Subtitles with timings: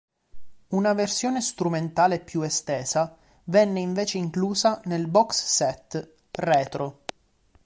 [0.69, 7.03] Una versione strumentale più estesa venne invece inclusa nel box set "Retro".